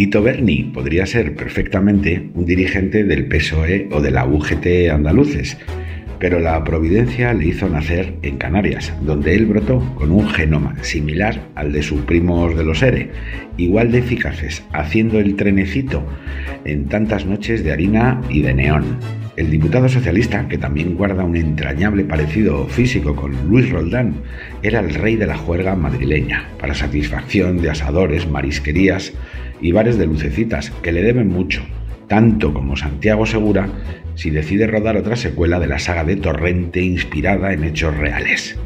Tito 0.00 0.22
Berni 0.22 0.62
podría 0.62 1.04
ser 1.04 1.34
perfectamente 1.34 2.30
un 2.32 2.46
dirigente 2.46 3.04
del 3.04 3.26
PSOE 3.26 3.86
o 3.92 4.00
de 4.00 4.10
la 4.10 4.24
UGT 4.24 4.90
andaluces, 4.90 5.58
pero 6.18 6.40
la 6.40 6.64
providencia 6.64 7.34
le 7.34 7.48
hizo 7.48 7.68
nacer 7.68 8.14
en 8.22 8.38
Canarias, 8.38 8.94
donde 9.02 9.34
él 9.34 9.44
brotó 9.44 9.80
con 9.96 10.10
un 10.10 10.26
genoma 10.26 10.74
similar 10.82 11.42
al 11.54 11.72
de 11.72 11.82
sus 11.82 12.00
primos 12.00 12.56
de 12.56 12.64
los 12.64 12.82
ERE, 12.82 13.10
igual 13.58 13.92
de 13.92 13.98
eficaces, 13.98 14.64
haciendo 14.72 15.20
el 15.20 15.36
trenecito 15.36 16.02
en 16.64 16.86
tantas 16.86 17.26
noches 17.26 17.62
de 17.62 17.70
harina 17.70 18.22
y 18.30 18.40
de 18.40 18.54
neón. 18.54 18.96
El 19.36 19.50
diputado 19.50 19.88
socialista, 19.90 20.48
que 20.48 20.56
también 20.56 20.96
guarda 20.96 21.24
un 21.24 21.36
entrañable 21.36 22.04
parecido 22.04 22.66
físico 22.68 23.14
con 23.14 23.32
Luis 23.48 23.68
Roldán, 23.68 24.14
era 24.62 24.80
el 24.80 24.94
rey 24.94 25.16
de 25.16 25.26
la 25.26 25.36
juerga 25.36 25.76
madrileña, 25.76 26.48
para 26.58 26.74
satisfacción 26.74 27.60
de 27.60 27.68
asadores, 27.68 28.28
marisquerías 28.28 29.12
y 29.60 29.72
bares 29.72 29.98
de 29.98 30.06
lucecitas, 30.06 30.70
que 30.82 30.92
le 30.92 31.02
deben 31.02 31.28
mucho, 31.28 31.62
tanto 32.08 32.52
como 32.52 32.76
Santiago 32.76 33.26
Segura 33.26 33.68
si 34.14 34.30
decide 34.30 34.66
rodar 34.66 34.96
otra 34.96 35.16
secuela 35.16 35.60
de 35.60 35.66
la 35.66 35.78
saga 35.78 36.04
de 36.04 36.16
Torrente 36.16 36.82
inspirada 36.82 37.52
en 37.52 37.64
hechos 37.64 37.96
reales. 37.96 38.58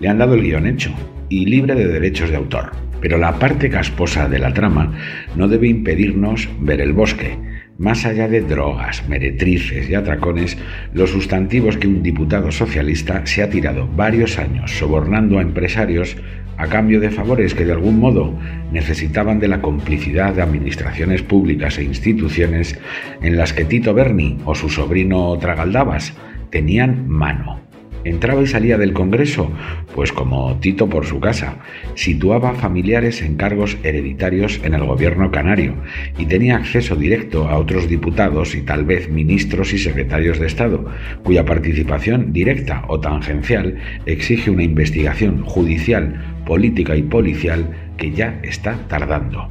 Le 0.00 0.08
han 0.08 0.18
dado 0.18 0.34
el 0.34 0.42
guion 0.42 0.66
hecho 0.66 0.92
y 1.28 1.46
libre 1.46 1.74
de 1.74 1.88
derechos 1.88 2.30
de 2.30 2.36
autor, 2.36 2.72
pero 3.00 3.18
la 3.18 3.38
parte 3.38 3.68
casposa 3.68 4.28
de 4.28 4.38
la 4.38 4.54
trama 4.54 4.92
no 5.36 5.48
debe 5.48 5.68
impedirnos 5.68 6.48
ver 6.60 6.80
el 6.80 6.92
bosque, 6.92 7.36
más 7.76 8.06
allá 8.06 8.28
de 8.28 8.40
drogas, 8.40 9.06
meretrices 9.08 9.90
y 9.90 9.94
atracones, 9.94 10.56
los 10.92 11.10
sustantivos 11.10 11.76
que 11.76 11.88
un 11.88 12.02
diputado 12.02 12.52
socialista 12.52 13.26
se 13.26 13.42
ha 13.42 13.50
tirado 13.50 13.88
varios 13.88 14.38
años 14.38 14.78
sobornando 14.78 15.38
a 15.38 15.42
empresarios 15.42 16.16
a 16.56 16.66
cambio 16.66 17.00
de 17.00 17.10
favores 17.10 17.54
que 17.54 17.64
de 17.64 17.72
algún 17.72 17.98
modo 17.98 18.34
necesitaban 18.72 19.40
de 19.40 19.48
la 19.48 19.60
complicidad 19.60 20.34
de 20.34 20.42
administraciones 20.42 21.22
públicas 21.22 21.78
e 21.78 21.84
instituciones 21.84 22.78
en 23.22 23.36
las 23.36 23.52
que 23.52 23.64
Tito 23.64 23.94
Berni 23.94 24.38
o 24.44 24.54
su 24.54 24.68
sobrino 24.68 25.36
Tragaldabas 25.38 26.14
tenían 26.50 27.08
mano. 27.08 27.64
Entraba 28.04 28.42
y 28.42 28.46
salía 28.46 28.76
del 28.76 28.92
Congreso, 28.92 29.50
pues 29.94 30.12
como 30.12 30.58
Tito 30.60 30.90
por 30.90 31.06
su 31.06 31.20
casa, 31.20 31.56
situaba 31.94 32.52
familiares 32.52 33.22
en 33.22 33.36
cargos 33.36 33.78
hereditarios 33.82 34.60
en 34.62 34.74
el 34.74 34.84
gobierno 34.84 35.30
canario 35.30 35.74
y 36.18 36.26
tenía 36.26 36.56
acceso 36.56 36.96
directo 36.96 37.48
a 37.48 37.56
otros 37.56 37.88
diputados 37.88 38.54
y 38.54 38.60
tal 38.60 38.84
vez 38.84 39.08
ministros 39.08 39.72
y 39.72 39.78
secretarios 39.78 40.38
de 40.38 40.46
Estado, 40.46 40.84
cuya 41.22 41.46
participación 41.46 42.34
directa 42.34 42.84
o 42.88 43.00
tangencial 43.00 43.78
exige 44.04 44.50
una 44.50 44.64
investigación 44.64 45.42
judicial, 45.42 46.33
política 46.44 46.96
y 46.96 47.02
policial 47.02 47.92
que 47.96 48.12
ya 48.12 48.38
está 48.42 48.78
tardando 48.88 49.48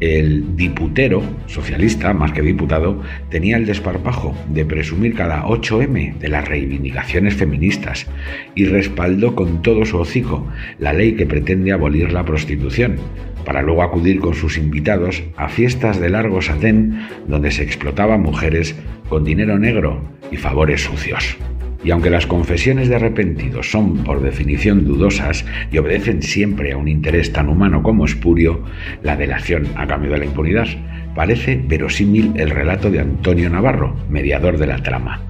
el 0.00 0.56
diputero, 0.56 1.22
socialista 1.46 2.12
más 2.12 2.30
que 2.32 2.42
diputado, 2.42 3.02
tenía 3.30 3.56
el 3.56 3.66
desparpajo 3.66 4.36
de 4.48 4.64
presumir 4.64 5.14
cada 5.14 5.44
8M 5.44 6.18
de 6.18 6.28
las 6.28 6.46
reivindicaciones 6.46 7.34
feministas 7.34 8.06
y 8.54 8.66
respaldó 8.66 9.34
con 9.34 9.60
todo 9.62 9.84
su 9.84 9.98
hocico 9.98 10.46
la 10.78 10.92
ley 10.92 11.14
que 11.14 11.26
pretende 11.26 11.72
abolir 11.72 12.12
la 12.12 12.24
prostitución, 12.24 12.96
para 13.44 13.62
luego 13.62 13.82
acudir 13.82 14.20
con 14.20 14.34
sus 14.34 14.56
invitados 14.56 15.24
a 15.36 15.48
fiestas 15.48 15.98
de 15.98 16.10
largo 16.10 16.42
satén 16.42 17.08
donde 17.26 17.50
se 17.50 17.64
explotaba 17.64 18.18
mujeres 18.18 18.76
con 19.08 19.24
dinero 19.24 19.58
negro 19.58 20.02
y 20.30 20.36
favores 20.36 20.82
sucios. 20.82 21.36
Y 21.84 21.90
aunque 21.90 22.10
las 22.10 22.26
confesiones 22.26 22.88
de 22.88 22.96
arrepentidos 22.96 23.70
son 23.70 24.04
por 24.04 24.20
definición 24.20 24.84
dudosas 24.84 25.44
y 25.70 25.78
obedecen 25.78 26.22
siempre 26.22 26.72
a 26.72 26.76
un 26.76 26.88
interés 26.88 27.32
tan 27.32 27.48
humano 27.48 27.82
como 27.82 28.04
espurio, 28.04 28.64
la 29.02 29.16
delación 29.16 29.66
a 29.76 29.86
cambio 29.86 30.12
de 30.12 30.18
la 30.18 30.24
impunidad, 30.24 30.66
parece 31.14 31.60
verosímil 31.66 32.32
el 32.36 32.50
relato 32.50 32.90
de 32.90 33.00
Antonio 33.00 33.48
Navarro, 33.48 33.96
mediador 34.08 34.58
de 34.58 34.66
la 34.66 34.82
trama. 34.82 35.20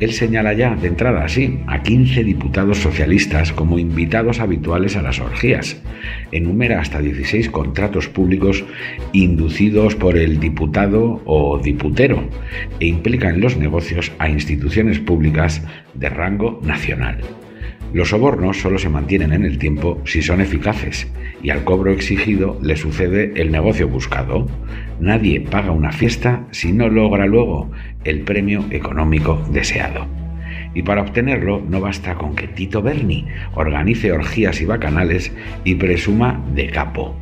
Él 0.00 0.12
señala 0.12 0.52
ya 0.54 0.74
de 0.74 0.88
entrada 0.88 1.24
así 1.24 1.60
a 1.66 1.82
15 1.82 2.24
diputados 2.24 2.78
socialistas 2.78 3.52
como 3.52 3.78
invitados 3.78 4.40
habituales 4.40 4.96
a 4.96 5.02
las 5.02 5.20
orgías. 5.20 5.80
Enumera 6.32 6.80
hasta 6.80 7.00
16 7.00 7.48
contratos 7.50 8.08
públicos 8.08 8.64
inducidos 9.12 9.94
por 9.94 10.18
el 10.18 10.40
diputado 10.40 11.22
o 11.24 11.58
diputero 11.58 12.28
e 12.80 12.86
implica 12.86 13.28
en 13.28 13.40
los 13.40 13.56
negocios 13.56 14.10
a 14.18 14.28
instituciones 14.28 14.98
públicas 14.98 15.62
de 15.94 16.08
rango 16.08 16.60
nacional. 16.62 17.18
Los 17.94 18.08
sobornos 18.08 18.60
solo 18.60 18.76
se 18.76 18.88
mantienen 18.88 19.32
en 19.32 19.44
el 19.44 19.56
tiempo 19.56 20.02
si 20.04 20.20
son 20.20 20.40
eficaces 20.40 21.06
y 21.44 21.50
al 21.50 21.62
cobro 21.62 21.92
exigido 21.92 22.58
le 22.60 22.76
sucede 22.76 23.32
el 23.36 23.52
negocio 23.52 23.86
buscado. 23.86 24.48
Nadie 24.98 25.40
paga 25.40 25.70
una 25.70 25.92
fiesta 25.92 26.44
si 26.50 26.72
no 26.72 26.88
logra 26.88 27.26
luego 27.26 27.70
el 28.02 28.22
premio 28.22 28.64
económico 28.72 29.46
deseado. 29.52 30.08
Y 30.74 30.82
para 30.82 31.02
obtenerlo 31.02 31.60
no 31.60 31.80
basta 31.80 32.16
con 32.16 32.34
que 32.34 32.48
Tito 32.48 32.82
Berni 32.82 33.26
organice 33.54 34.10
orgías 34.10 34.60
y 34.60 34.64
bacanales 34.64 35.32
y 35.62 35.76
presuma 35.76 36.44
de 36.52 36.70
capo. 36.70 37.14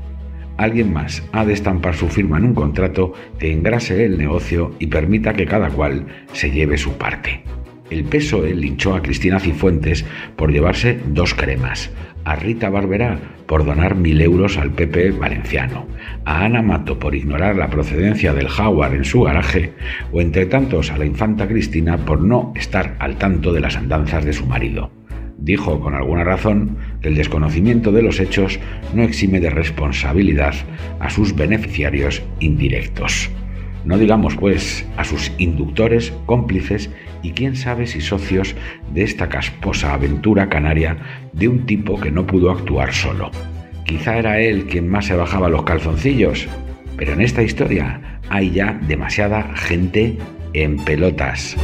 Alguien 0.56 0.90
más 0.90 1.22
ha 1.32 1.44
de 1.44 1.52
estampar 1.52 1.94
su 1.96 2.08
firma 2.08 2.38
en 2.38 2.46
un 2.46 2.54
contrato 2.54 3.12
que 3.38 3.52
engrase 3.52 4.06
el 4.06 4.16
negocio 4.16 4.74
y 4.78 4.86
permita 4.86 5.34
que 5.34 5.44
cada 5.44 5.68
cual 5.68 6.06
se 6.32 6.50
lleve 6.50 6.78
su 6.78 6.96
parte. 6.96 7.42
El 7.92 8.04
PSOE 8.04 8.54
linchó 8.54 8.94
a 8.94 9.02
Cristina 9.02 9.38
Cifuentes 9.38 10.06
por 10.34 10.50
llevarse 10.50 10.98
dos 11.08 11.34
cremas, 11.34 11.90
a 12.24 12.36
Rita 12.36 12.70
Barberá 12.70 13.18
por 13.44 13.66
donar 13.66 13.96
mil 13.96 14.18
euros 14.22 14.56
al 14.56 14.70
PP 14.70 15.10
valenciano, 15.10 15.86
a 16.24 16.46
Ana 16.46 16.62
Mato 16.62 16.98
por 16.98 17.14
ignorar 17.14 17.56
la 17.56 17.68
procedencia 17.68 18.32
del 18.32 18.48
Jaguar 18.48 18.94
en 18.94 19.04
su 19.04 19.20
garaje, 19.20 19.74
o 20.10 20.22
entre 20.22 20.46
tantos 20.46 20.90
a 20.90 20.96
la 20.96 21.04
infanta 21.04 21.46
Cristina 21.46 21.98
por 21.98 22.22
no 22.22 22.54
estar 22.56 22.96
al 22.98 23.18
tanto 23.18 23.52
de 23.52 23.60
las 23.60 23.76
andanzas 23.76 24.24
de 24.24 24.32
su 24.32 24.46
marido. 24.46 24.90
Dijo 25.36 25.78
con 25.78 25.94
alguna 25.94 26.24
razón 26.24 26.78
que 27.02 27.08
el 27.08 27.14
desconocimiento 27.14 27.92
de 27.92 28.00
los 28.00 28.20
hechos 28.20 28.58
no 28.94 29.02
exime 29.02 29.38
de 29.38 29.50
responsabilidad 29.50 30.54
a 30.98 31.10
sus 31.10 31.36
beneficiarios 31.36 32.22
indirectos. 32.40 33.28
No 33.84 33.98
digamos, 33.98 34.36
pues, 34.36 34.86
a 34.96 35.04
sus 35.04 35.32
inductores, 35.38 36.12
cómplices 36.26 36.90
y 37.22 37.32
quién 37.32 37.56
sabe 37.56 37.86
si 37.86 38.00
socios 38.00 38.54
de 38.92 39.02
esta 39.02 39.28
casposa 39.28 39.94
aventura 39.94 40.48
canaria 40.48 40.96
de 41.32 41.48
un 41.48 41.66
tipo 41.66 42.00
que 42.00 42.10
no 42.10 42.26
pudo 42.26 42.50
actuar 42.50 42.92
solo. 42.92 43.30
Quizá 43.84 44.16
era 44.18 44.40
él 44.40 44.66
quien 44.66 44.88
más 44.88 45.06
se 45.06 45.16
bajaba 45.16 45.48
los 45.48 45.64
calzoncillos, 45.64 46.48
pero 46.96 47.12
en 47.12 47.20
esta 47.20 47.42
historia 47.42 48.20
hay 48.28 48.50
ya 48.50 48.78
demasiada 48.86 49.54
gente 49.56 50.18
en 50.54 50.76
pelotas. 50.76 51.56